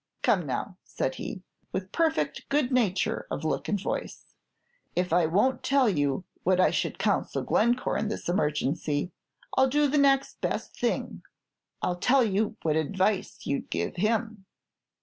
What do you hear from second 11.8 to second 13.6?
I' ll tell you what advice